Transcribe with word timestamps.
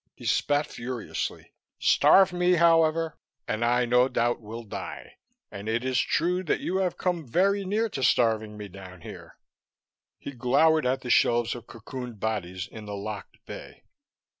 He 0.15 0.25
spat 0.25 0.65
furiously. 0.65 1.53
"Starve 1.77 2.33
me, 2.33 2.53
however, 2.53 3.19
and 3.47 3.63
I 3.63 3.85
no 3.85 4.07
doubt 4.07 4.41
will 4.41 4.63
die, 4.63 5.17
and 5.51 5.69
it 5.69 5.85
is 5.85 5.99
true 6.01 6.41
that 6.45 6.59
you 6.59 6.77
have 6.77 6.97
come 6.97 7.23
very 7.23 7.63
near 7.65 7.87
to 7.89 8.01
starving 8.01 8.57
me 8.57 8.67
down 8.67 9.01
here." 9.01 9.37
He 10.17 10.31
glowered 10.31 10.87
at 10.87 11.01
the 11.01 11.11
shelves 11.11 11.53
of 11.53 11.67
cocooned 11.67 12.19
bodies 12.19 12.67
in 12.67 12.85
the 12.85 12.95
locked 12.95 13.45
bay. 13.45 13.83